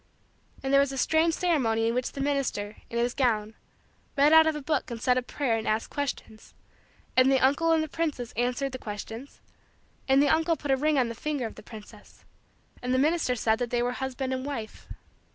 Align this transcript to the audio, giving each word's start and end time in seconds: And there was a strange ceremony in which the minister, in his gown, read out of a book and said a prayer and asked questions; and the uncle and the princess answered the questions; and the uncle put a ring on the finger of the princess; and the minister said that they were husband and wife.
And 0.63 0.73
there 0.73 0.79
was 0.79 0.91
a 0.91 0.97
strange 0.97 1.35
ceremony 1.35 1.87
in 1.87 1.93
which 1.93 2.13
the 2.13 2.21
minister, 2.21 2.77
in 2.89 2.97
his 2.97 3.13
gown, 3.13 3.53
read 4.17 4.33
out 4.33 4.47
of 4.47 4.55
a 4.55 4.61
book 4.63 4.89
and 4.89 4.99
said 4.99 5.15
a 5.15 5.21
prayer 5.21 5.55
and 5.57 5.67
asked 5.67 5.91
questions; 5.91 6.55
and 7.15 7.31
the 7.31 7.39
uncle 7.39 7.71
and 7.71 7.83
the 7.83 7.87
princess 7.87 8.31
answered 8.35 8.71
the 8.71 8.79
questions; 8.79 9.41
and 10.07 10.19
the 10.19 10.27
uncle 10.27 10.57
put 10.57 10.71
a 10.71 10.75
ring 10.75 10.97
on 10.97 11.07
the 11.07 11.13
finger 11.13 11.45
of 11.45 11.53
the 11.53 11.61
princess; 11.61 12.25
and 12.81 12.95
the 12.95 12.97
minister 12.97 13.35
said 13.35 13.59
that 13.59 13.69
they 13.69 13.83
were 13.83 13.91
husband 13.91 14.33
and 14.33 14.43
wife. 14.43 14.87